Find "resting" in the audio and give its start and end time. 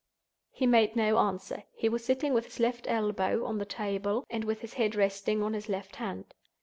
4.95-5.43